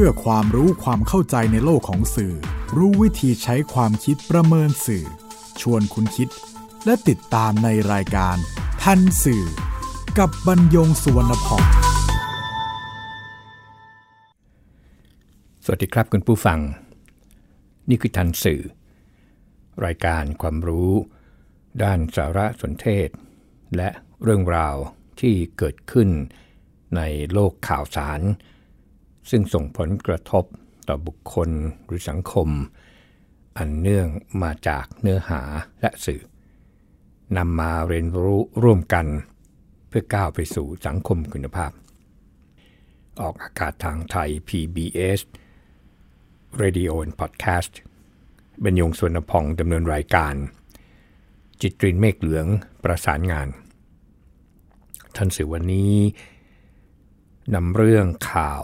[0.00, 2.34] พื่อความรู้ความเข้าใจในโลกของสื่อ
[2.76, 5.04] รู้วิธีใช้ความคิดประเมินสื่อ
[5.60, 6.28] ชวนคุณคิด
[6.84, 8.36] และติดตามในรายการ
[8.82, 9.44] ทันสื่อ
[10.18, 11.64] กับบรรยงสุวรรณพอง
[15.64, 16.58] สวัสดีครับคุณผู้ฟัง
[17.88, 18.60] นี่คือทันสื่อ
[19.84, 20.92] รายการความรู้
[21.82, 23.08] ด้านสารสนเทศ
[23.76, 23.88] และ
[24.22, 24.76] เรื่องราว
[25.20, 26.08] ที่เกิดขึ้น
[26.96, 27.02] ใน
[27.32, 28.22] โลกข่าวสาร
[29.30, 30.44] ซึ่งส่งผลกระทบ
[30.88, 31.50] ต่อบุคคล
[31.86, 32.48] หรือสังคม
[33.58, 34.08] อันเนื่อง
[34.42, 35.42] มาจากเนื้อหา
[35.80, 36.22] และสื่อ
[37.36, 39.06] นำมาเรียนรู้ร่วมกัน
[39.88, 41.72] เพื่อก้าวไปสู่สังคมคุณภาพ
[43.20, 45.20] ออกอากาศทางไทย PBS
[46.62, 47.72] Radio and Podcast
[48.64, 50.34] บรรยงสวนพองดำเนินรายการ
[51.60, 52.46] จิตรินเมฆเหลือง
[52.84, 53.48] ประสานงาน
[55.16, 55.94] ท่านสื่อวันนี้
[57.54, 58.62] นำเรื่องข่าว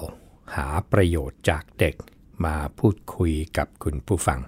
[0.54, 1.94] หาประโยชน์จากเด็ก
[2.44, 4.40] มาพูดคุยกับคุณผู้ฟัง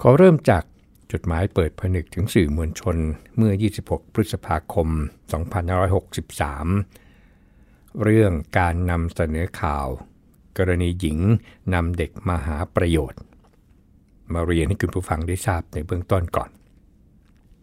[0.00, 0.64] ขอเริ่มจาก
[1.12, 2.96] จดหมายเปิดผนึกถึงสื่อมวลชน
[3.36, 3.52] เมื่อ
[3.82, 4.88] 26 พฤษภาคม
[6.04, 9.86] 2563 เรื่องการนำเสนอข่าว
[10.58, 11.18] กรณีหญิง
[11.74, 13.20] นำเด็กมาหาประโยชน์
[14.32, 16.50] มาเรียนให้คุณผู้ฟังได้ทราบในเบื้องต้นก่อน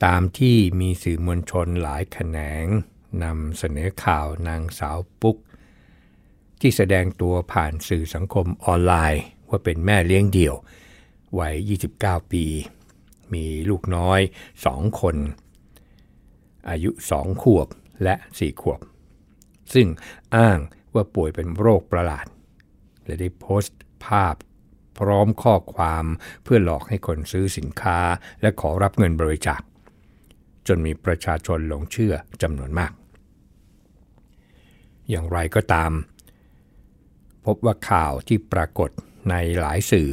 [0.06, 2.66] ตามที่มีสื่อมวลชนหลายแขนง
[3.24, 5.38] นำเสนอข่าวนางสาวปุ๊ก
[6.66, 10.56] ที่แสดงตัวผ่านสื่อสังคมออนไลน์ ว่าเป็นแม่เลี้ยงเดี่ยว
[11.40, 11.56] วัย
[11.96, 12.46] 29 ปี
[13.34, 14.20] มีลูกน้อย
[14.66, 15.16] สองคน
[16.70, 17.68] อายุสองขวบ
[18.04, 18.80] และสี่ขวบ
[19.74, 19.88] ซึ่ง
[20.36, 20.58] อ้าง
[20.94, 22.28] ว่าป่วยเป็นโรคประหลาด
[23.06, 24.36] และได้โพสต์ภาพ
[25.00, 26.06] พร้อมข้อความ
[26.44, 28.00] เพื่อหลอกให้คนซื้อสินค้า
[28.42, 29.62] และขอรับเงินบริจาค
[30.68, 32.92] จนมีประชาชนหลงเชื่อจำนวนมาก
[35.10, 35.94] อย่างไรก็ตาม
[37.46, 38.90] พบว่าข่าวที่ปรากฏ
[39.30, 40.12] ในหลายสื่อ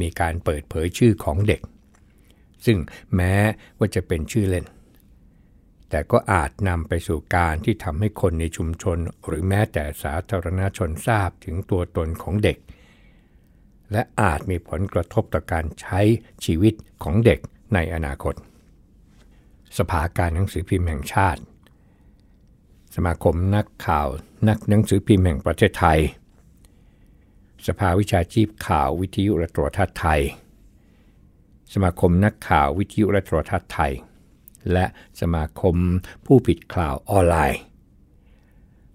[0.00, 1.60] มีการเปิดเผยชื่อของเด็ก
[2.66, 2.78] ซึ่ง
[3.16, 3.34] แม้
[3.78, 4.66] ว่าจะเป็นชื่อเล่น
[5.90, 12.58] แต่ก็อาจนำไปสู่การที่ทำให้คนในชุมชน หรือแม้แต่สาธารณชนทราบถึงตัวตนของเด็ก
[13.92, 16.00] และอาจมีผลกระทบต่อการใช้
[16.44, 17.38] ชีวิตของเด็ก
[17.74, 18.34] ในอนาคต
[19.78, 21.40] สภาการหนังสือพิมพ์แห่งชาติ
[22.94, 24.08] สมาคมนักข่าว
[24.48, 26.00] นักหนังสือพิมพ์แห่งประเทศไทย
[27.66, 30.22] สภาวิชาชีพข่าววิทยุและโทรทัศน์ไทย
[31.72, 33.92] สมาคมนักข่าววิทยุและโทรทัศน์ไทย
[34.72, 34.84] และ
[35.20, 35.76] สมาคม
[36.26, 37.60] ผู้ผิดข่าวออนไลน์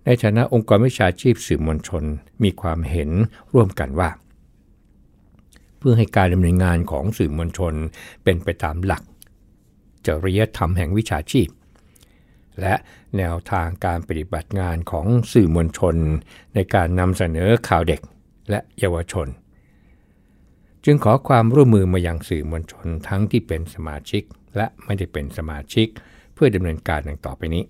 [0.05, 2.03] ในฐานะองค์กรวิชาชีพสื่อมวลชน
[2.43, 3.09] มีความเห็น
[3.53, 4.09] ร่วมกันว่า
[5.77, 7.73] เพื่อให้การดำเนินงานของสื่อมวลชน
[8.23, 9.03] เป็นไปตามหลัก
[10.07, 11.49] จริยธรรมแห่งวิชาชีพ
[12.61, 12.73] และ
[13.17, 15.95] แนวทางการปฏิบัติงานของสื่อมวลชน
[16.55, 18.01] ในการนำเสนอข่าวเด็ก
[18.49, 19.27] และเยาวชน
[20.85, 24.23] จึงขอความร่วมมือมายังสื่อมวลชนทั้งที่เป็นสมาชิก
[24.55, 25.87] และไม่ได้เป็นสมาชิก
[26.33, 27.63] เพื่อดำเนินการดังต่อไปนี้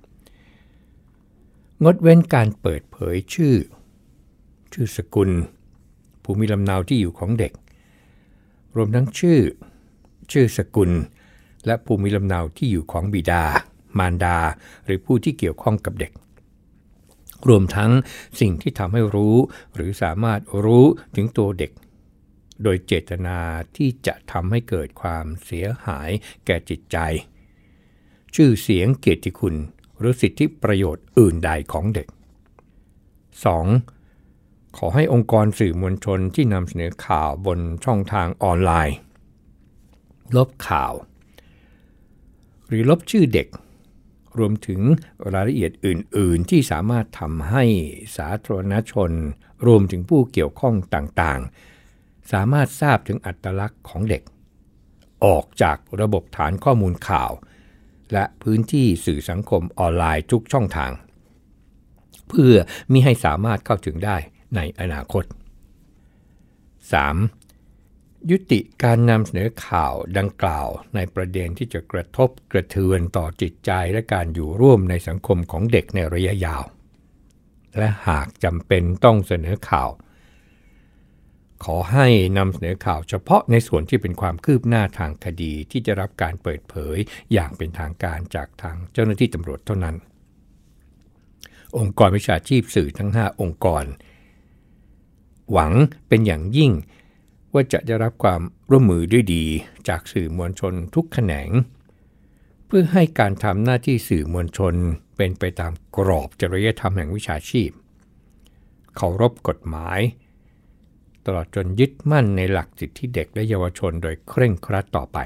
[0.00, 1.84] 1.
[1.84, 3.54] งดเว้นการเปิดเผยชื่อ
[4.72, 5.30] ชื่อสกุล
[6.24, 7.52] ภูมิลำเนาที่อยู่ของเด็ก
[8.76, 9.40] รวมทั้งชื่อ
[10.32, 10.90] ชื่อสกุล
[11.66, 13.44] และภูมิลำเนาที่อยู่ของบิดา
[13.98, 14.36] มารดา
[14.84, 16.12] หรือผู้ที่เกี่ยวข้องกับเด็ก
[17.48, 17.90] รวมทั้ง
[18.40, 19.36] สิ่งที่ทำให้รู้
[19.74, 20.86] หรือสามารถรู้
[21.16, 21.72] ถึงตัวเด็ก
[22.62, 23.38] โดยเจตนา
[23.76, 26.10] ที่จะทำให้เกิดความเสียหาย
[26.46, 26.98] แก่จิตใจ
[28.34, 29.56] ชื่อเสียงเกียรติคุณ
[29.98, 32.08] หรือสิทธิประโยชน์อื่นใดของเด็ก
[33.82, 34.76] 2.
[34.76, 38.96] ขอให้องค์กรสื่อมวลชนที่นำเสนอข่าวบนช่องทางออนไลน์
[40.36, 40.92] ลบข่าว
[42.68, 43.48] หรือลบชื่อเด็ก
[44.38, 44.80] รวมถึง
[45.32, 47.64] รายละเอียดอื่น ๆ ที่สามารถทำให้
[48.16, 49.10] สาธารณชน
[49.66, 54.22] รวมถึงผู้เกี่ยวข้องต่างๆ สามารถทราบถึงอัตลักษณ์ของเด็ก
[55.24, 57.30] ออกจากระบบฐานข้อมูลข่าว
[58.12, 60.92] และพื้นที่สื่อสังคมออนไลน์ทุกช่องทาง
[62.28, 62.54] เพื่อ
[62.92, 64.16] มิให้สามารถเข้าถึงได้
[64.56, 65.24] ในอนาคต
[66.94, 67.39] 3.
[68.30, 76.64] ยุติการนำเสนอข่าวดังกล่าวในประเด็นที่จะกระทบกระเทือนต่อจิตใจและการอยู่ร่วมในสังคมของเด็กในระยะยาว
[77.78, 79.90] และหากจำเป็นต้องเสนอข่าว
[81.64, 82.06] ขอให้
[82.38, 86.96] นำเสนอข่าวเฉพาะในส่วนที่เป็นความคืบหน้าทางคดีที่จะรับการเปิดเผย
[87.32, 89.96] อย่างเป็นทางการจากทางเจ้าหน้าที่ตำรวจเท่านั้น
[91.78, 93.84] องค์กรวิชาชีพสื่อทั้ง 5 องค์กร
[95.52, 95.72] หวัง
[96.08, 96.72] เป็นอย่างยิ่ง
[97.52, 99.44] ว่าจะได้รับความร่วมมือด้วยดี
[99.88, 101.50] จากสื่อมวลชนทุกแขนง
[102.66, 104.74] เพื่อให้การทำหน้าที่สื่อมวลชน
[105.16, 107.70] เป็นไปตามกรอบจริยธรรมแห่งวิชาชีพ
[108.96, 110.00] เคารพกฎหมาย
[111.26, 115.18] ตลอดจนยึดมั่นในหลักสิทธิเด็กและเยาวชนโดยเคร่งครัดต่อไป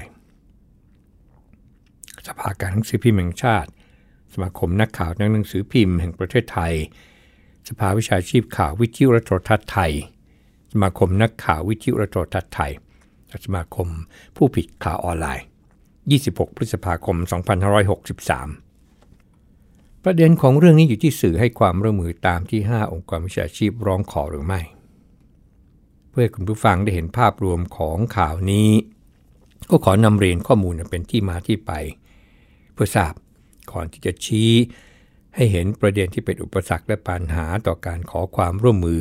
[2.27, 3.69] สภาการหนังสือพิมพ์แห่งชาติ
[4.33, 6.73] สมาคมนักข่าวนักหนังสือพิมพ์แห่งประเทศไทย
[7.69, 9.91] สภาวิชาชีพข่าววิทยุและโทรทัศน์ไทย
[10.81, 12.71] มาคมนักข่าววิทยุและโทรทัศน์ไทย
[13.45, 13.87] สมาคม
[14.35, 15.45] ผู้ผิดข่าวออนไลน์
[15.99, 17.29] 26 พฤษภาคม 2563
[20.03, 24.61] ประเด็นของเรื่องนี้อยู่ที่สื่อให้ความร่วมมือตามที่ 5 องค์กรวิชาชีพร้องขอหรือไม่
[26.09, 28.69] เพื่อคุณผู้ฟังได้เห็นภาพรวมของข่าวนี้
[29.69, 31.71] ก็ขอนำเรียนข้อมูลเป็นที่มาที่ไป
[32.73, 33.13] เพื่อทราบ
[33.71, 34.51] ก่อนที่จะชี้
[35.35, 38.99] ให้เห็นประเด็นที่เป็นอุปสรรคและปัญหาต่อการขอความร่วมมือ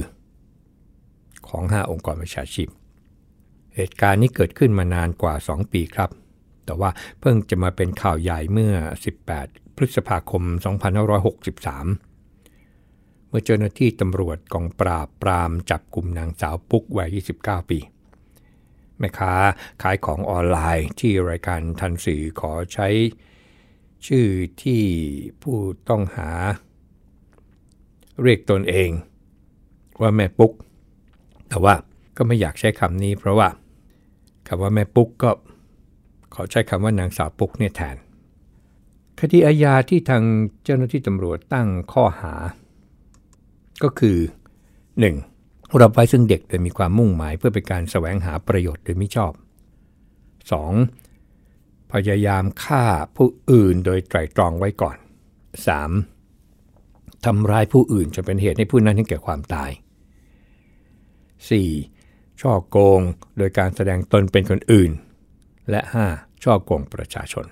[1.48, 2.68] ของ 5 องค์กรวิชาชีพ
[3.76, 6.10] เหตุการณ์นี้เกิดขึ้นมานานกว่า 2 ปีครับ
[6.64, 8.74] แต่ว่าเพิ่งจะมาเป็นข่าวใหญ่เมื่อ
[9.26, 10.52] 18 พฤษภาคม 2563
[13.28, 17.08] เมื่อเจ้าหน้าที่ตำรวจกองปราบปรามจับกลุ่มนางสาวปุ๊กวัย
[17.40, 17.78] 29 ปี
[18.98, 19.34] แม่ค้า
[19.82, 22.88] ขายของออนไลน์ที่รายการทันสื่อขอใช้
[24.06, 24.26] ชื่อ
[24.62, 24.82] ที่
[25.42, 25.56] ผู้
[25.88, 26.30] ต้องหา
[28.22, 28.90] เรียกตนเอง
[30.00, 30.52] ว่าแม่ปุ๊ก
[31.48, 31.74] แต่ว่า
[32.16, 33.48] ก็ไม่อยากใช้คำนี้ เพราะว่า
[34.48, 35.30] คำว่าแม่ปุ๊กก็
[36.34, 37.96] ขอใช้คำว่านางสาวปุ๊กเนี่ยแทน
[39.20, 40.22] คดีอาญาที่ทาง
[40.64, 42.34] เจ้าหน้าที่ตำรวจตั้งข้อหา
[43.82, 44.18] ก็คือ
[45.18, 45.80] 1.
[45.80, 49.32] รับไว้ซึ่งเด็กโดยมีความมุ่งหมายเพื่อเป็นการแสวงหาประโยชน์โดยมิชอบ
[51.02, 51.92] 2.
[51.92, 52.84] พยายามฆ่า
[53.16, 54.96] ผู้อื่นโดยไตร่ตรองไว้ก่อน
[56.30, 57.24] 3.
[57.24, 59.70] ทำร้ายผู้อื่นจนเป็นเหตุให้ผู้นั้นถึงแก่ความตาย
[61.50, 62.40] 4.
[62.40, 63.00] ช่อโกง
[63.38, 64.90] โดยการแสดงตนเป็นคนอื่น
[65.70, 65.80] และ
[66.12, 66.44] 5.
[66.44, 67.46] ช่อโกงประชาชน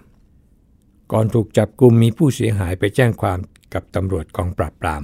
[1.12, 3.39] ก่อนถูกจับกลุ่มมีผู้เสียหายไปแจ้งความ
[3.75, 5.03] กับตำรวจกองปราบปราม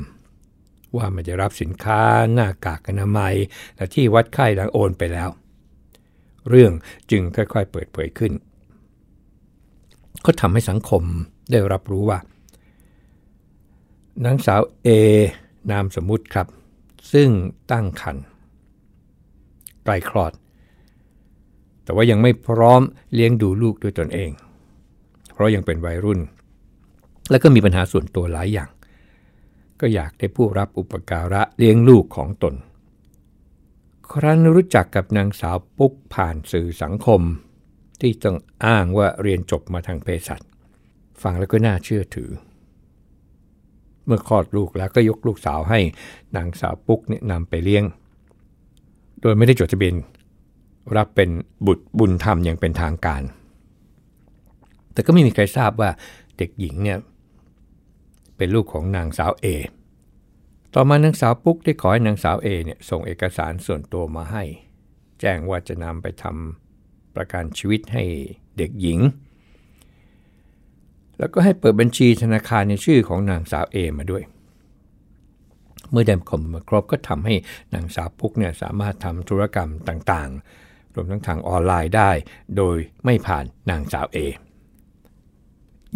[0.96, 2.00] ว่ามันจะรับสินค้า
[2.32, 3.34] หน้ากากอนามัย
[3.76, 5.28] และที่วัดไข้หลังโอนไปแล้ว
[6.48, 6.72] เรื่อง
[7.10, 8.32] จึงค่อยๆเปิดเผยขึ้น
[10.24, 11.02] ก็ทำให้สังคม
[11.50, 12.18] ได้รับรู้ว่า
[14.24, 14.88] นางสาวเอ
[15.70, 16.46] นามสมมุติครับ
[17.12, 17.28] ซึ่ง
[17.72, 18.24] ตั้งครรภ์
[19.88, 20.32] ใกล้คลอด
[21.84, 22.82] แต่ว่ายังไม่พร้อม
[23.14, 24.30] เลี้ยงดูลูกด้วยตนเอง
[25.32, 26.20] เพราะยังเป็นวัยรุ่น
[27.30, 28.70] และก็มีปัญหาส่วนตัวหลายอย่าง
[29.80, 32.54] ก็อยากได้ผู้รับอุปการะเลี้ยงลูกของตน
[34.10, 37.20] ครั้นรู้จักกับนางสาวปุ๊กผ่านสื่อสังคม
[38.00, 38.36] ที่ต้อง
[38.66, 40.40] อ้างว่าเรียนจบมาทางเภสัช
[41.22, 42.30] ฟังแล้วก็น่าเชื่อถือ
[44.04, 45.80] เมื่อคลอดลูกแล้วก็ยกลูกสาวให้
[46.36, 47.84] นางสาวปุ๊กเนี่ยนำไปเลี้ยง
[49.20, 49.94] โดยไม่ได้จดทะเบียน
[50.96, 51.30] รับเป็น
[51.66, 53.22] บุตรบุญธรรมอย่างเป็นทางการ
[54.92, 55.90] แต่ก็ไม่มีใครทราบว่า
[56.36, 56.98] เด็กหญิงเนี่ย
[58.36, 59.46] เป็นลูกของนางสาวเอ
[60.74, 64.44] ต่อมานางสาวปุ๊กได้ขอให้นางสาวเอเนี่ยส่งเอกสารส่วนตัวมาให้
[65.20, 68.04] แจ้งว่าจะนำไปทำประกันชีวิตให้
[68.58, 68.98] เด็กหญิง
[71.18, 74.22] แล้วก็ให้เปิดบัญชีธนาคารในชื่อของนางสาวเอมาด้วย
[75.90, 77.34] เมื่อได้คมมาครบก็ทำให้
[77.74, 82.10] นางสาวปุ๊กเนี่ยสามารถทำธุรกรรมต่างๆ รวมทั้งทางออนไลน์ได้
[82.56, 84.18] โดยไม่ผ่านนางสาวเอ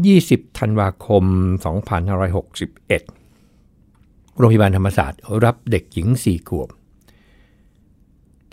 [0.00, 1.24] 20 ธันวาคม
[3.20, 6.68] 2561 โรงพยาบาลธรรมศาสตร์รับเด็กหญิง 4 ขวบ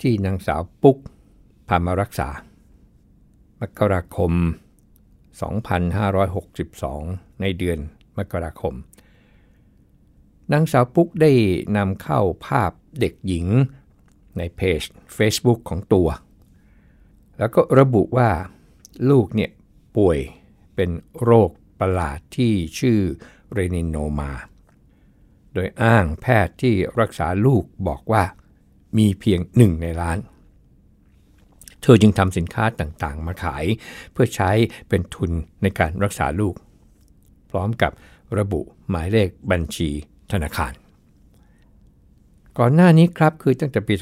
[0.00, 0.96] ที่นางสาวปุ๊ก
[1.68, 2.28] พามารักษา
[3.60, 4.32] มกราคม
[6.46, 7.78] 2562 ในเดือน
[8.18, 8.74] มกราคม
[10.52, 11.32] นางสาวปุ๊กได้
[11.76, 13.46] นำเข้าภาพเด็กหญิง
[14.38, 14.82] ในเพจ
[15.16, 16.08] Facebook ของตัว
[17.38, 18.30] แล้วก็ระบุว่า
[19.10, 19.50] ลูกเนี่ย
[19.96, 20.18] ป่วย
[20.74, 20.90] เป็น
[21.22, 22.98] โรคประหลาดที่ชื่อ
[23.52, 24.32] เรนินโนมา
[25.54, 28.24] โดยอ้างแพทย์ที่รักษาลูกบอกว่า
[28.98, 30.18] มีเพียงหนึ่งในล้าน
[31.82, 33.64] เธอจึงทำสินค้าต่างๆ มาขาย
[34.12, 34.50] เพื่อใช้
[34.88, 35.30] เป็นทุน
[35.62, 36.54] ในการรักษาลูก
[37.50, 37.92] พร้อมกับ
[38.38, 39.90] ระบุหมายเลขบัญชี
[40.32, 40.72] ธนาคาร
[42.58, 43.94] ก่อนหน้านี้ครับคือตั้งแต่ปี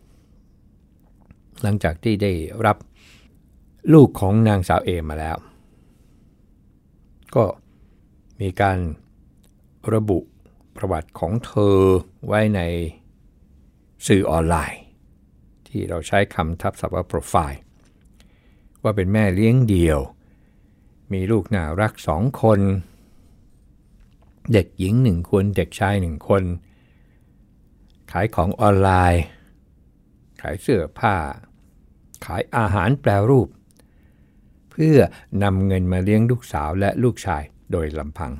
[0.00, 2.32] 2560 หลังจากที่ได้
[2.66, 2.76] รับ
[3.92, 5.36] ลูกของนางสาวเอมาแล้ว
[7.34, 7.44] ก็
[8.40, 8.78] มีการ
[9.92, 10.18] ระบุ
[10.76, 11.78] ประวัติของเธอ
[12.26, 12.60] ไว้ใน
[14.06, 14.80] สื่อออนไลน์
[15.68, 17.60] ที่เราใช้คำทับศัพท์ว่าโปรไฟล์
[18.82, 20.00] ว่าเป็นแม่เลี้ยงเดี่ยว
[21.12, 22.60] มีลูกน่ารักสองคน
[24.52, 26.42] เด็กหญิงหนึ่งคน เด็กชายหนึ่งคน
[28.12, 29.22] ขายของออนไลน์
[30.40, 31.16] ขายเสื้อผ้า
[32.24, 33.48] ขายอาหารแปรรูป
[34.70, 34.98] เพื่อ
[35.42, 38.32] นำเงินมาเลี้ยงลูกสาวและลูกชายโดยลำพัง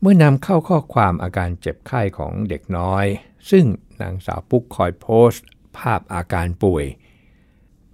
[0.00, 3.04] เมื่อนำเข้าข้อความอาการเจ็บไข้ของเด็กน้อย
[3.50, 3.64] ซึ่ง
[4.02, 5.44] นางสาวปุ๊กคอยโพสต์
[5.78, 6.84] ภาพอาการป่วย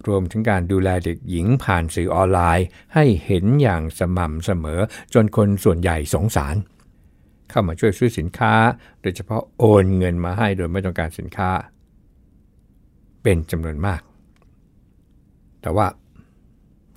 [0.07, 4.81] รวมถึงการดูแลเด็กหญิงผ่านสื่อออนไลน์ ให้เห็นอย่างสม่ำเสมอ
[5.15, 6.57] จนคนส่วนใหญ่สงสาร
[7.51, 8.53] เข้ามาช่วยซื้อสินค้า
[9.03, 11.51] โดยเฉพาะโอนเงินมาให้โดยไม่ต้องการสินค้า
[13.23, 14.01] เป็นจำนวนมาก
[15.63, 15.87] แต่ว่า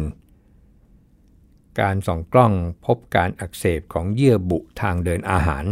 [1.81, 2.53] การส่องกล้อง
[2.85, 5.65] พบการอักเสบของเยื่อบุทางเดินอาหาร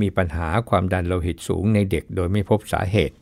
[0.00, 3.16] มีปัญหาความดันโลหิตสูงในเด็กโดยไม่พบสาเหตุ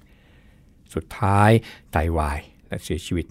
[0.95, 1.51] สุดท้าย
[1.93, 3.27] ไตาวายและเสียชีวิต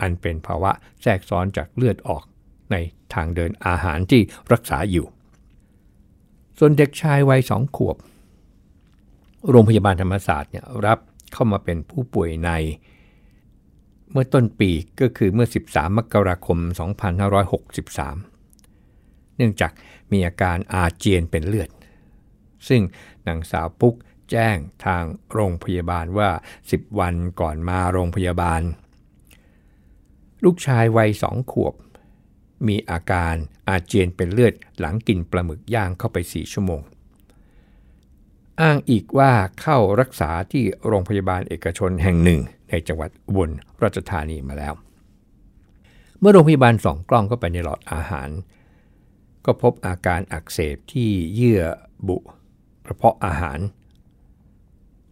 [0.00, 0.72] อันเป็นภาวะ
[1.02, 2.24] แทรกซ้อนจากเลือดออก
[2.72, 2.76] ใน
[3.14, 4.22] ทางเดินอาหารที่
[4.52, 5.06] รักษาอยู่
[6.58, 7.96] ส่วนเด็กชายวัยสองขวบ
[9.50, 10.98] โรงพยาบาลธรรมศาสตร์เนี่ยรับ
[11.32, 12.50] เข้ามาเป็นผู้ป่วยใน
[14.10, 14.70] เมื่อต้นปี
[15.00, 16.58] ก็คือเมื่อ 13 มกราคม
[18.58, 19.72] 2563 เนื่องจาก
[20.12, 21.70] มีอาการอาเจียนเป็นเลือด
[22.68, 22.82] ซึ่ง
[23.26, 23.94] นางสาวปุ๊ก
[24.30, 26.30] แจ้งทางโรงพยาบาลว่า
[26.66, 28.62] 10 วันก่อนมาโรงพยาบาล
[30.44, 31.74] ลูกชายวัยสองขวบ
[32.68, 33.34] มีอาการ
[33.68, 36.80] อาเจียนเป็นเลือดหลังกินปลาหมึกย่างเข้าไป4ชั่วโมง
[38.60, 43.50] อ้างอีกว่าเข้ารักษาที่โรงพยาบาลเอกชนแห่งหนึ่ง ในจังหวัดอุบล
[43.82, 44.74] ราชธานีมาแล้ว
[46.20, 48.28] เมื่อโรงพยาบาลส่องกล้องเข้าไปในหลอดอาหาร
[49.44, 51.62] ก็พบอาการอักเสบที่เยื่อ
[52.08, 52.22] บุก
[52.88, 53.58] ระเพาะอาหาร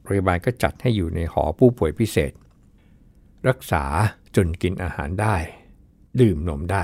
[0.03, 2.33] โรงพยาบาลก็จัดให้อยู่ในหอผู้ป่วยพิเศษ
[3.49, 3.85] รักษา
[4.37, 5.37] จนกินอาหารได้
[6.21, 6.83] ดื่มนมได้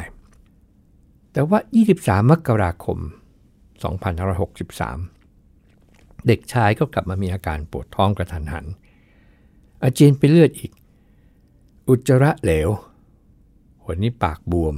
[1.33, 1.59] แต่ว่า
[1.95, 2.99] 23 มกราคม
[3.93, 5.22] 2563
[6.27, 8.67] เด็กชายก็กลับมามีอาการปวดท้องกระทันหัน
[9.83, 10.71] อาเจียนไปเลือดอีก
[11.89, 12.69] อุจจาระเหลว
[13.83, 14.75] หัวนี้ปากบวม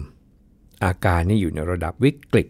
[0.85, 2.49] อาการนี้อยู่ในระดับวิกฤต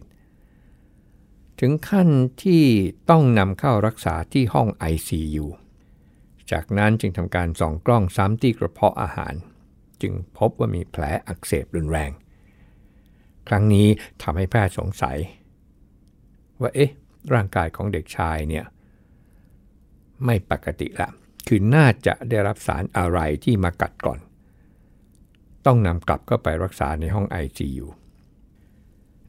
[1.59, 2.09] ถึงขั้น
[2.43, 2.63] ที่
[3.09, 5.45] ต้องนำเข้ารักษาที่ห้อง ICU
[6.51, 9.33] จากนั้นจึงทำการส่องกล้องซ้ำที่กระเพาะอาหาร
[10.01, 12.11] จึงพบว่ามีแผลอักเสบรุนแรง
[13.47, 13.87] ครั้งนี้
[14.21, 15.17] ทำให้แพทย์สงสัย
[16.61, 16.91] ว่าเอ๊ะ
[17.33, 18.65] ร่างกายของเด็กชายเนี่ย
[20.23, 21.09] ไม่ปกติละ
[21.47, 24.19] คือน่าจะได้รับสารอะไรที่มากัดก่อน
[25.65, 27.87] ต้องนำกลับเข้าไปรักษาในห้อง ICU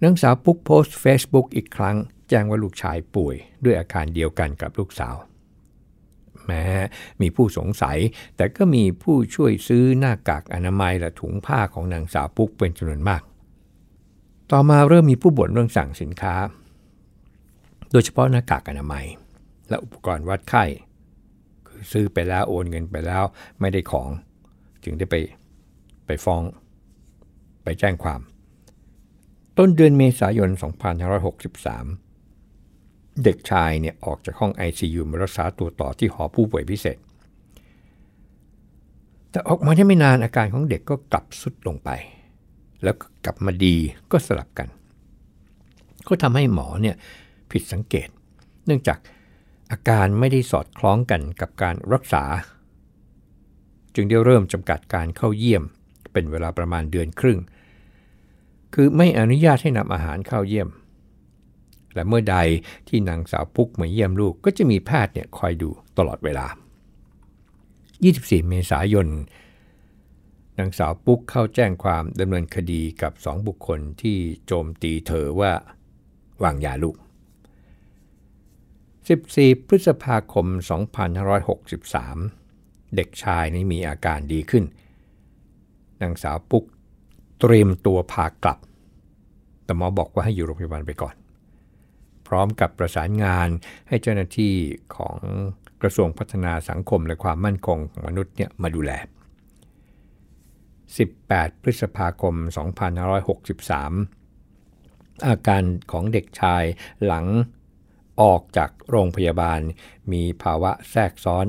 [0.02, 1.96] นางสาวปุ๊กโพสต์ Facebook อีกครั้ง
[2.28, 5.16] แจ้งว่าลูกชายป่วยด้วยอาการเดียวกันกับลูกสาว
[6.46, 6.64] แม้
[7.20, 7.98] มีผู้สงสัย
[8.36, 13.22] แต่ก็มีผู้ช่วยซื้อหน้ากากอนามัยและถุงผ้าของนางสาวปุ๊กเป็นจำนวนมาก
[14.50, 16.34] ต่อมาเริ่มมีผู้บ่นเรื่องสั่งสินค้า
[17.90, 19.06] โดยเฉพาะหน้ากากอนามัย
[19.68, 20.64] และอุปกรณ์วัดไข้
[21.66, 23.24] คือซื้อไปแล้วโอนเงินไปแล้ว
[23.60, 24.08] ไม่ได้ของ
[24.84, 25.14] จึงได้ไป
[26.06, 26.42] ไปฟ้อง
[27.62, 28.20] ไปแจ้งความ
[29.58, 30.50] ต้นเดือนเมษายน
[32.06, 36.98] 2563 เด็กชายเนี่ยออกจากห้อง ICU มารักษาตัวต่อที่หอผู้ป่วยพิเศษ
[39.30, 41.90] แต่ออกมาได้ไม่นานอาการของเด็กก็กลับสุดลงไป
[42.82, 43.74] แล้วกกลับมาดี
[44.12, 44.68] ก็สลับกัน
[46.08, 46.96] ก็ทำให้หมอเนี่ย
[47.50, 48.08] ผิดสังเกต
[48.66, 48.98] เนื่องจาก
[49.70, 52.24] อาการไม่ได้สอดคล้องกันกับการรักษา
[53.94, 55.62] จึงได้เริ่มจำกัดการเข้าเยี่ยม
[56.12, 57.38] เป็นเวลาประมาณเดือนครึ่ง
[58.74, 60.68] คือไม่อนุญาตให้นำอาหารเข้าเยี่ยม
[61.94, 62.36] และเมื่อใด
[62.88, 66.46] ที่นางสาวปุ๊กมาเยี่ยมลูกก็จะมีแพทย์เนี่ยคอยดูตลอดเวลา
[67.66, 69.08] 24 เมษายน
[70.58, 75.52] นางสาวปุ๊กเข้าแจ้งความดำเนินคดีกับสองบุคคลที่โจมตีเธอว่า
[76.42, 76.96] วางยาลูก
[79.06, 80.46] 14 พฤษภาคม
[82.16, 84.64] 2563 เด็กชายนี้มีอาการดีขึ้น
[86.02, 86.64] นางสาวปุ๊ก
[87.40, 88.58] เตรียมตัวพากลับ
[89.64, 91.14] แต่หมอบอกว่าให้อยู่โรงพยาบาลไปก่อน
[92.26, 93.48] พร้อมกับประสานงาน
[93.88, 94.54] ให้เจ้าหน้าที่
[94.96, 95.18] ของ
[95.82, 98.92] กระทรวงพัฒนาสังคมและความมั่นคงของมนุษย์เนี่ยมาดูแล
[100.66, 102.34] 18 พฤษภาคม
[104.40, 106.64] 2563 อาการของเด็กชาย
[107.04, 107.26] หลัง
[108.22, 109.60] ออกจากโรงพยาบาล
[110.12, 111.46] มีภาวะแทรกซ้อน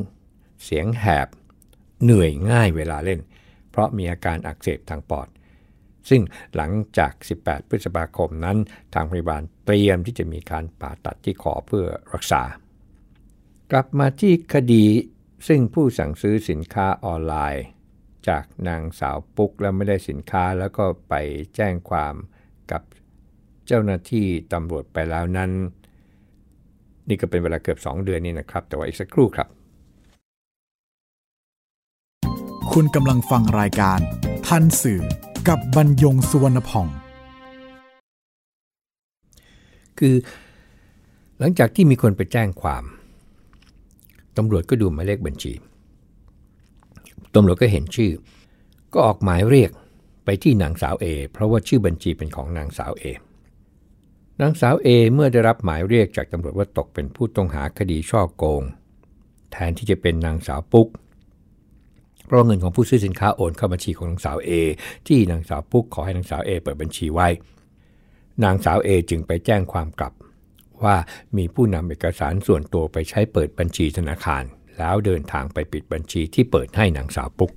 [0.63, 1.27] เสียงแหบ
[2.03, 3.19] เหนื่อยง่ายเวลาเล่น
[3.71, 5.27] เพราะมีอาการอักเสบทางปอด
[6.09, 6.21] ซึ่ง
[6.55, 8.57] หลังจาก 18 พฤษภาคมนั้น
[8.93, 12.43] ทางพยาบาลเตรียมที่จะมีการผ่าตัดที่คอเพื่อรักษา
[13.71, 14.85] กลับมาที่คดี
[15.47, 17.65] ซึ่งผู้สั่งซื้อสินค้าออนไลน์
[18.27, 21.13] จากนางสาวปุ๊กแล้วไม่ได้สินค้าแล้วก็ไป
[21.55, 22.15] แจ้งความ
[22.71, 22.81] กับ
[23.67, 25.51] เจ้าหน้าที่ตำรวจไปแล้วนั้น
[27.09, 29.47] นี่ก็เป็นเวลาเกือบ 2 เดือนนี่นะครับ แต่ว่าอีกสักครู่ครับ
[32.71, 33.99] คุณกำลังฟังรายการ
[34.47, 35.01] ทันสื่อ
[35.47, 36.87] กับบรรยงสุวรรณพอง
[39.99, 40.15] คือ
[41.39, 42.83] หลังจากที่มีคนไปแจ้งความ
[44.37, 45.53] ตำรวจก็ดูหมายเลขบัญชี
[47.35, 48.11] ตำรวจก็เห็นชื่อ
[48.93, 49.71] ก็ออกหมายเรียก
[50.25, 53.03] ไปที่นางสาวเอเพราะว่าชื่อบัญชีเป็นของนางสาวเอ
[54.41, 58.63] นางสาวเอเมื่อได้รับหมายเรียกจากตำรวจว่าตกเป็นผู้ต้องหาคดีช่อโกง
[59.51, 60.87] แทนที่จะเป็นนางสาวปุ๊ก
[62.25, 64.51] เพราะเงินของผู้ซื้อสินค้าโอนเข้าบัญชีของนางสาวเอ
[65.07, 67.27] ที่นางสาวปุ๊กขอให้นางสาวเอเปิดบัญชีไว้
[68.43, 70.13] นางสาวเอจึงไปแจ้งความกลับ
[70.83, 70.95] ว่า
[71.37, 74.43] มีผู้นำเอกสารส่วนตัวไปใช้เปิดบัญชีธนาคาร
[74.77, 77.51] แล้วเดินทางไปปิดบัญชีที่เปิดให้นางสาวปุ๊ก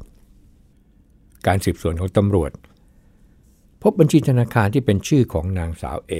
[1.46, 2.50] การสืบสวนของตำรวจ
[3.82, 6.14] พบบัญชีธนาคารที่เป็นชื่อของนางสาวเอ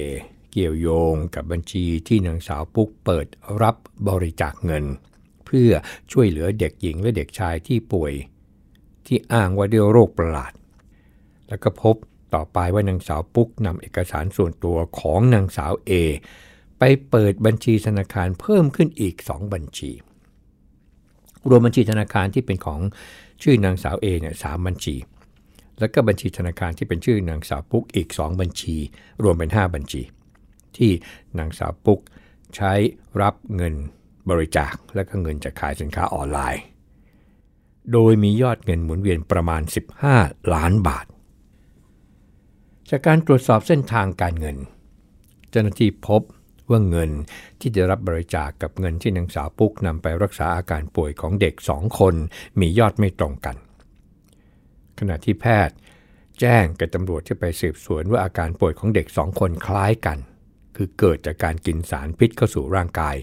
[0.51, 3.27] เกี่ยวโยงกับบัญชีที่นางสาวปุ๊กเปิด
[3.61, 3.75] รับ
[4.07, 4.85] บริจาคเงิน
[5.45, 5.71] เพื่อ
[6.11, 8.13] ช่วยเหลือเด็กหญิงและเด็กชายที่ป่วย
[9.07, 10.53] ที่อ้างว่าด้วยโรคประหลาด
[11.47, 11.95] แล้วก็พบ
[12.33, 15.91] ต่อไปว่านางสาวปุ๊กนำเอกสารส่วนตัวของนางสาวเอ
[16.79, 19.91] ไปเปิดบัญชีธนาคารเพิ่มขึ้นอีก 2 บัญชี
[21.49, 22.81] รวมบัญชีธนาคารที่เป็นของ
[23.43, 24.95] ชื่อนางสาวเอเนี่ยสบัญชี
[25.79, 28.75] แล้วก็บัญชีธนาคารที่เป็นชื่อนางสาวปุ๊กอีก 2 บัญชี
[29.23, 30.01] รวมเป็น 5 บัญชี
[30.77, 30.91] ที่
[31.37, 31.99] นางสาวปุ๊ก
[32.55, 32.73] ใช้
[33.21, 33.73] รับเงิน
[34.29, 36.63] บริจาคและก็เงินจากขายสินค้าออนไลน์
[37.91, 39.61] โดยมียอดเงินหมุนเวียนประมาณ
[40.07, 41.05] 15 ล้านบาท
[42.89, 44.57] จากการตรวจสอบเส้นทางการเงิน
[45.49, 46.21] เจ้าหน้าที่พบ
[46.69, 47.11] ว่าเงิน
[47.59, 52.15] ที่ได้รับบริจาคกกับเงินที่นางสาวปุ๊กนำไปรักษาอาการป่วยของเด็กสองคน
[52.59, 53.55] มียอดไม่ตรงกัน
[54.99, 55.75] ขณะที่แพทย์
[56.39, 60.17] แจ้งกับตำรวจที่ไปสืบสวนว่าอาการป่วยของเด็กสองคนคล้ายกัน
[60.75, 63.15] คือเกิดจากการกินสารพิษเข้าสู่ร่างกาย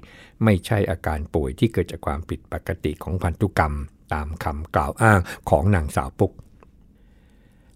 [0.44, 3.74] ไม่ใช่อาการป่วยที่เกิดจากความผิดปกติของพันธุกรรม
[4.14, 6.32] ตามคำกล่าวอ้างของนางสาวปุ๊ก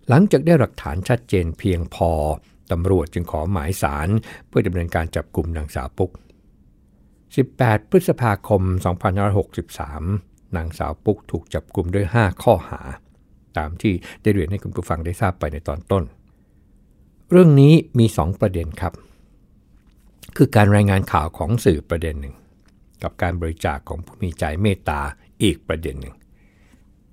[0.08, 2.10] หลังจากได้หลักฐานชัดเจนเพียงพอ
[2.72, 4.08] ตำรวจจึงขอหมายสาร
[4.48, 6.10] เพื่อดำเนินการจับกลุ่มนางสาวปุ๊ก
[7.00, 8.62] 18 พฤษภาคม
[9.78, 12.80] 2563 นางสาวปุ๊กถูกจับกลุ่มด้วย 5 ข้อหา
[13.58, 16.04] ตามที่ได้เรียนให้คุณผู้ฟังได้ทราบไปในตอนต้น
[17.30, 18.92] เรื่องนี้มี 2 ประเด็นครับ
[20.36, 22.34] คือการรายงานข่าวของสื่อประเด็นหนึ่ง
[23.02, 25.00] กับการบริจาคของผู้มีใจเมตตา
[25.42, 26.14] อีกประเด็นหนึ่ง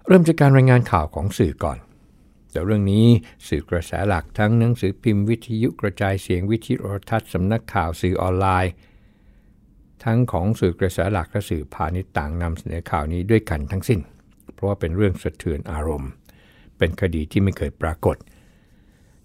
[0.07, 1.77] เริ่มจากการรายงานข่าวของสื่อก่อน
[2.51, 3.05] แต่เรื่องนี้
[3.47, 8.73] สื่อกระแสหลักทั้งหนังสือพิมพ์วิทยุกระจายเสียงวิทยุโทรทัศน์สำนักข่าวสื่อออนไลน์
[10.03, 13.99] ทั้งของสื่อกระแสหลักและสื่อพาณิชย์ต่างนำเสนอข่าวนี้ด้วยกันทั้งสิ้น
[14.53, 16.11] เพราะว่าเป็นเรื่องสะเทือนอารมณ์
[16.77, 18.17] เป็นคดีที่ไม่เคยปรากฏ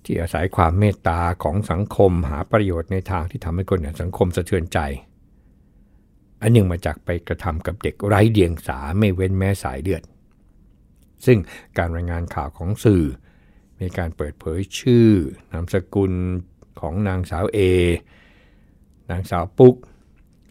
[0.05, 4.79] ที่อาศัยความเมตตาของสังคมหาประโยชน์ในทางที่ทำให้คนในสังคมสะเทือนใจ
[6.41, 10.03] อันหนึ่งมาจากไปกระทำกับเด็กไร้เดียงสาไม่เว้นแม้สายเลือด
[11.27, 11.39] ซึ่ง
[11.79, 13.05] การรายงานข่าวของสื่อ
[13.81, 15.09] มีการเปิดเผยชื่อ
[15.53, 16.13] นามสกุล
[16.81, 17.59] ของนางสาวเอ
[19.11, 19.77] นางสาวปุ๊ก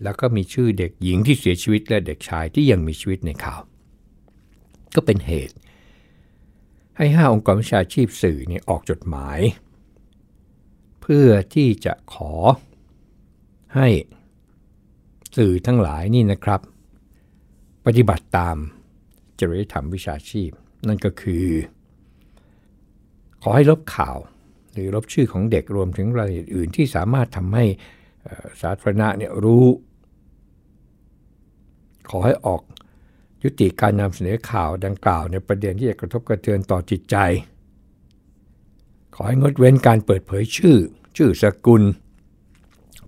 [0.03, 3.61] แล้วก็มีชื่อเด็กหญิงที่เสียชีวิตและเด็กชายที่ยังมีชีวิตในข่าว
[4.95, 5.55] ก็เป็นเหตุ
[6.97, 9.39] ให้ห้าองค์กรวิชาชีพสื่อนี่ออกจดหมาย
[11.01, 12.33] เพื่อที่จะขอ
[13.75, 13.87] ให้
[15.37, 16.61] สื่อทั้งหลายนี่นะครับ
[17.85, 18.57] ปฏิบัติตาม
[19.39, 20.49] จริยธรรมวิชาชีพ
[20.87, 21.45] นั่นก็คือ
[23.43, 24.17] ขอให้ลบข่าว
[24.71, 27.65] หรือลบชื่อของเด็กรวมถึงรายละเอียดอื่นที่สามารถทำให้
[28.61, 29.65] สาธารณะเนี่ยรู้
[32.09, 32.61] ขอให้ออก
[33.43, 37.15] ยุติการนำเสนอข่าวดังกล่าวในประเด็นที่จะกระทบกระเทือนต่อจิตใจ
[39.15, 40.77] ขอให้งดเว้นการเปิดเผยชื่อ
[41.17, 41.83] ชื่อสกุล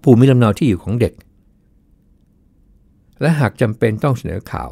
[0.03, 1.13] ภูมิลำเนาที่อยู่ของเด็ก
[3.21, 4.69] และหากจำเป็นต้องเสนอข่าว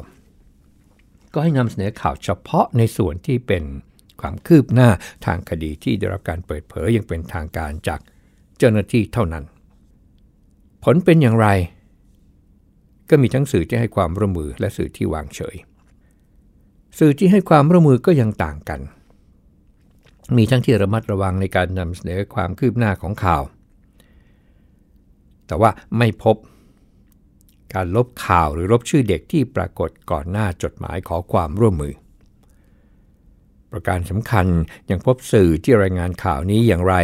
[1.32, 3.62] ก็ให้นำเสนอข่าวเฉพาะในส่วนที่เป็น
[4.20, 4.88] ความคืบหน้า
[5.26, 8.00] ทางคดีที่ได้รับการเปิดเผยอย่างเป็นทางการจาก
[8.58, 9.44] เจ้าหน้าที่เท่านั้น
[10.84, 11.48] ผลเป็นอย่างไร
[13.10, 15.56] ก็มีทั้งสื่อที่ให้ความร่วมมือและสื่อที่วางเฉย
[16.98, 18.80] สื่อที่ให้ความร่วมมือก็ยังต่างกัน
[20.36, 23.42] มีทั้งที่ระมัดระวังในการนำเสนอความคืบหน้าของข่าว
[25.46, 26.36] แต่ว่าไม่พบ
[27.74, 31.94] การลบข่าวหรือลบชื่อเด็กที่ปรากฏก่อนหน้าจดหมายขอความร่วมมือ
[33.72, 34.46] ประการสำคัญ
[34.90, 36.94] ยังพบสื่อที่รายงานข่าวนี้อย่างไร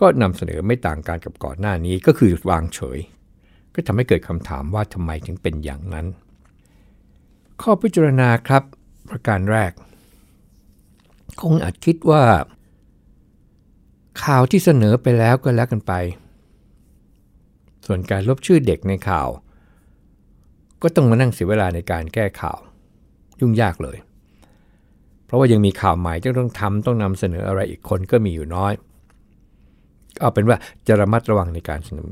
[0.00, 2.98] ก็นำเสนอไม่ต่างกันกับก่อนหน้านี้ก็คือวางเฉย
[3.80, 6.06] ก็ทำให้เกิดคำถามว่าทำไมถึงเป็นอย่างนั้น
[7.62, 8.62] ข้อพิจารณาครับ
[9.08, 9.72] ประการแรก
[11.40, 12.22] คงอาจคิดว่า
[14.24, 15.92] ข่าวที่เสนอไปแล้วก็แล้วกันไป
[17.86, 19.28] ส่วนการลบชื่อเด็กในข่าว
[20.82, 22.58] ก็ต้องมานั่งเสียเวลาในการแก้ข่าว
[23.40, 23.98] ยุ่งยากเลย
[25.24, 28.72] เพราะว่ายังมีข่าวใหม่ที่ต้องทำต้องนำเสนออะไรอีกคนก็มีอยู่น้อย
[30.20, 32.08] เอาเป็นว่าจะระมัดระวังในการเสนอ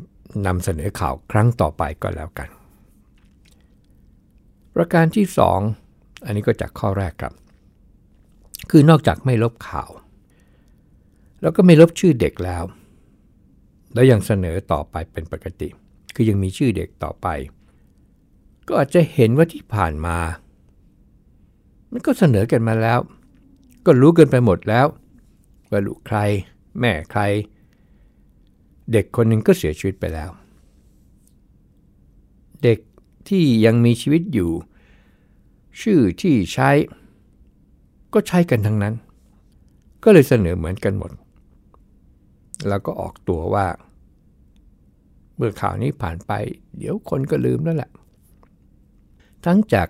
[0.47, 2.49] นำเสนอข่าวครั้งต่อไปก็แล้วกัน
[4.75, 5.27] ประการที่
[5.75, 7.35] 2อันนี้ก็จากข้อแรกครับ
[8.71, 9.91] คือนอกจากไม่ลบข่าว
[11.41, 12.65] แล้วก็ไม่ลบชื่อเด็กแล้ว
[13.95, 15.69] แล้วยังเสนอต่อไปเป็นปกติ
[16.15, 17.27] คือยังมีชื่อเด็กต่อไป
[18.67, 20.19] ก็อาจจะเห็นว่าที่ผ่านมา
[21.93, 22.99] มันก็เสนอกันมาแล้ว
[23.87, 24.87] ก็รู้กันไปหมดแล้ว
[25.71, 26.19] ว่าลูกใคร
[26.81, 27.23] แม่ใคร
[28.93, 30.31] เด็กคนหนึ่งก็เสียชีวิตไปแล้ว
[32.63, 32.79] เด็ก
[33.29, 34.51] ที่ยังมีชีวิตอยู่
[35.81, 36.71] ชื่อที่ใช้
[38.15, 38.95] ก็ใช้กันทั้งนั้น
[40.05, 41.13] ก็เลยเสนอเหมือนกันหมด
[42.69, 43.67] แล้วก็ออกตัวว่า
[45.37, 46.33] เมื่อข่าวนี้ผ่านไป
[46.79, 47.91] เดี๋ยวคนก็ลืมแล้วแหละ
[49.47, 49.89] ทั้งจาก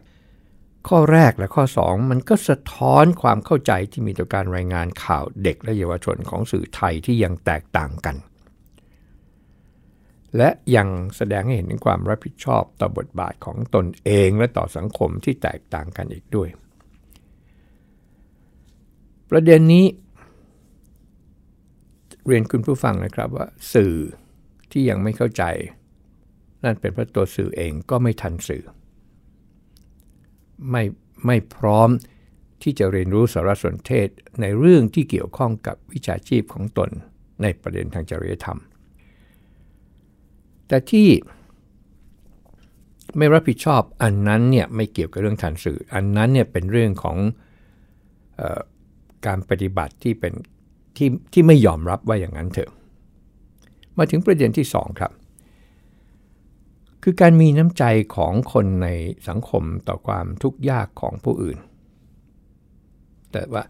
[0.88, 8.16] ข้อแรกและข้อ 2 มันก็สะท้อนความเข้าใจที่มีต่อการรายงานข่าวเด็กและเยาวชนของสื่อไทยที่ยังแตกต่างกัน
[10.36, 16.48] และยังแสดงให้เห็นถึงความรับผิดชอบต่อบทบาทของตนเองและต่อสังคมที่แตกต่างกันอีกด้วย
[19.30, 19.86] ประเด็นนี้
[22.26, 23.94] เรียนคุณผู้ฟังนะครับว่า สื่อ
[24.70, 25.42] ที่ยังไม่เข้าใจ
[26.64, 28.64] นั่นเป็นเพราะตัวสื่อเองก็ไม่ทันสื่อ
[30.70, 30.82] ไม่
[31.26, 31.90] ไม่พร้อม
[32.62, 34.08] ที่จะเรียนรู้สารสนเทศ
[34.40, 36.90] ในเรื่องที่เกี่ยวข้องกับวิชาชีพของตน
[37.42, 38.58] ในประเด็นทางจริยธรรม
[40.68, 41.08] แต่ที่
[43.16, 47.16] ไม่รับผิดชอบอันนั้นเนี่ยไม่เกี่ยวกับเรื่องทานสื่อ อันนั้นเนี่ยเป็นเรื่องของ
[48.40, 48.60] ออ
[49.26, 50.32] การปฏิบัติที่เป็น
[50.96, 52.70] ที่ที่ไม่ยอมรับว่าอย่างนั้นเถอะ
[53.98, 55.12] มาถึงประเด็นที่ 2 ครับ
[57.02, 57.84] คือการมีน้ำใจ
[58.16, 58.88] ของคนใน
[59.28, 61.58] สังคมต่อความทุกข์ยากของผู้อื่น
[63.32, 63.62] แต่ว่า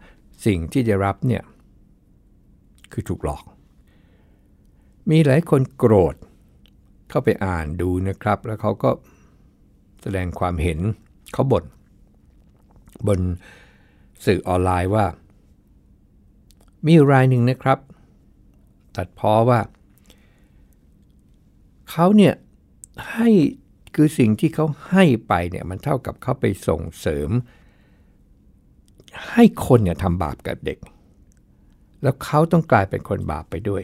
[0.45, 1.43] สิ่งที่จะรับเนี่ย
[2.91, 3.43] คือถูกหลอก
[5.09, 6.15] มีหลายคนโกรธ
[7.09, 8.89] เข้าไปอ่านดูนะครับ แล้วเขาก็
[10.01, 10.79] แสดงความเห็น
[11.33, 11.65] เขาบ่น
[13.07, 13.19] บน
[14.25, 15.05] สื่อออนไลน์ว่า
[16.87, 17.79] มีรายหนึ่งนะครับ
[18.95, 19.59] ตัดพ้อว่า
[21.91, 22.33] เขาเนี่ย
[23.13, 23.29] ให้
[23.95, 27.29] คือสิ่งที่เขาให้ไปเนี่ยมันเท่ากับเขาไปส่งเสริม
[29.31, 30.79] ให้คนเนี่ยทำบาปกับเด็ก
[32.01, 33.81] แล้วเขาต้องกลายเป็นคนบาปไปด้วย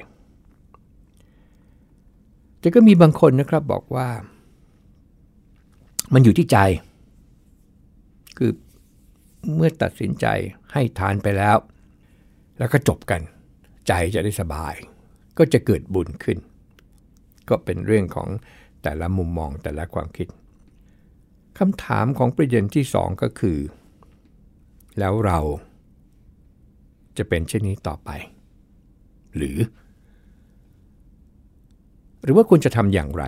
[2.65, 4.07] แต่ก็มีบางคนนะครับบอกว่า
[6.13, 6.57] มันอยู่ที่ใจ
[8.37, 8.51] คือ
[9.55, 10.25] เมื่อตัดสินใจ
[10.73, 11.57] ให้ทานไปแล้ว
[12.57, 13.21] แล้วก็จบกัน
[13.87, 14.75] ใจจะได้สบาย
[15.37, 16.37] ก็จะเกิดบุญขึ้น
[17.49, 18.29] ก็เป็นเรื่องของ
[18.83, 20.27] แต่ละมุมมองแต่ละความคิด
[21.57, 23.59] คำถามของประเด็นที่สองก็คือ
[24.99, 25.39] แล้วเรา
[27.17, 28.09] จะเป็นเช่นนี้ต่อไป
[29.37, 29.57] หรือ
[32.25, 33.23] หรือว่าคุณจะทำอย่างไร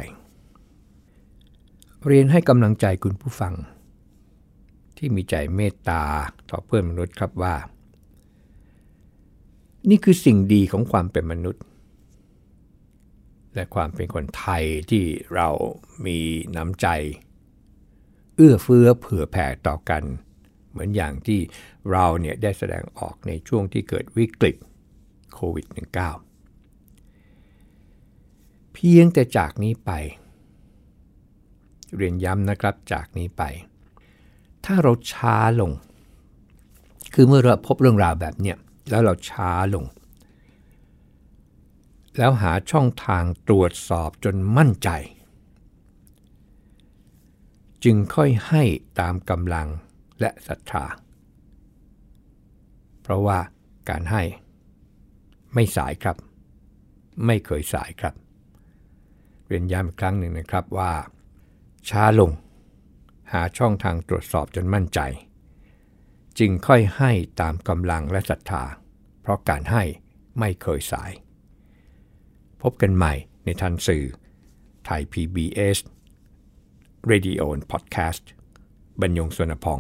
[2.08, 3.54] เรียนให้กำลังใจคุณผู้ฟัง
[4.98, 6.04] ที่มีใจเมตตา
[6.50, 7.56] ต่อเพื่อนมนุษย์ครับว่า
[9.90, 11.64] นี่คือสิ่งดีของความเป็นมนุษย์
[13.56, 15.04] และความเป็นคนไทยที่
[15.36, 15.48] เรา
[16.06, 16.20] มี
[16.56, 16.88] น้ำใจ
[18.36, 20.04] เอื้อเฟื้อเผื่อแผ่ต่อกัน
[20.70, 21.40] เหมือนอย่างที่
[21.92, 24.56] เราเนี่ยได้แสดงออกในช่วงที่เกิดวิกฤต
[25.34, 26.27] โควิด -19
[28.80, 29.92] เพียงแต่จากนี้ไป
[31.96, 33.44] เรียนย้ำนะครับจากนี้ไป
[34.66, 35.72] ถ้าเราช้าลง
[37.14, 38.58] คือเมื่อเราพบเรื่องราวแบบเนี้ย
[38.90, 39.86] แล้วเราช้าลง
[42.18, 44.90] แล้วหาช่องทางตรวจสอบจนมั่นใจ
[47.84, 48.64] จึงค่อยให้
[49.00, 49.68] ตามกำลัง
[50.20, 50.86] และศรัทธา
[53.02, 53.40] เพราะว่า
[53.90, 54.24] การให้
[55.54, 56.18] ไม่สายครับ
[57.26, 58.16] ไม่เคยสายครับ
[59.48, 60.92] เรียนย้ำอีกครั้งหนึ่งนะครับว่า
[61.90, 62.32] ช้าลง
[63.32, 65.00] หาช่องทางตรวจสอบจนมั่นใจ
[66.40, 68.64] จึงค่อยให้ตามกำลังและศรัทธา
[69.22, 69.84] เพราะการให้
[70.40, 71.12] ไม่เคยสาย
[72.62, 74.06] พบกันใหม่ในทันสื่อ
[74.86, 75.78] ไทย PBS
[77.12, 78.24] Radio and Podcast
[79.02, 79.80] บรรยงสวนพอง